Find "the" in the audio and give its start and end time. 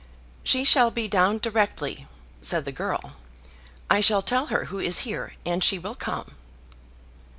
2.65-2.71